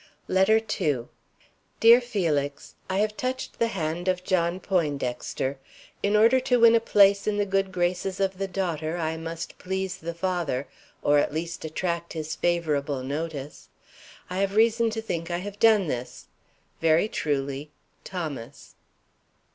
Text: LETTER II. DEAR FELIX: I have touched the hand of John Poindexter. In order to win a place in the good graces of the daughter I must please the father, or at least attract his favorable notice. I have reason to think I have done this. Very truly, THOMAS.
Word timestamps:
LETTER 0.27 0.59
II. 0.81 1.09
DEAR 1.79 2.01
FELIX: 2.01 2.73
I 2.89 2.97
have 2.97 3.15
touched 3.15 3.59
the 3.59 3.67
hand 3.67 4.07
of 4.07 4.23
John 4.23 4.59
Poindexter. 4.59 5.59
In 6.01 6.15
order 6.15 6.39
to 6.39 6.59
win 6.61 6.73
a 6.73 6.79
place 6.79 7.27
in 7.27 7.37
the 7.37 7.45
good 7.45 7.71
graces 7.71 8.19
of 8.19 8.39
the 8.39 8.47
daughter 8.47 8.97
I 8.97 9.15
must 9.17 9.59
please 9.59 9.97
the 9.97 10.15
father, 10.15 10.67
or 11.03 11.19
at 11.19 11.31
least 11.31 11.65
attract 11.65 12.13
his 12.13 12.33
favorable 12.33 13.03
notice. 13.03 13.69
I 14.27 14.39
have 14.39 14.55
reason 14.55 14.89
to 14.89 15.03
think 15.03 15.29
I 15.29 15.37
have 15.37 15.59
done 15.59 15.85
this. 15.85 16.25
Very 16.81 17.07
truly, 17.07 17.69
THOMAS. 18.03 18.73